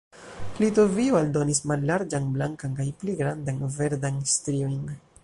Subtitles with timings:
[0.61, 4.81] Litovio aldonis mallarĝan blankan kaj pli grandan verdan striojn.